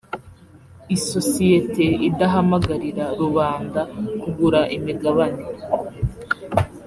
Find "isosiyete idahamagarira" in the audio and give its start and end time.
0.95-3.05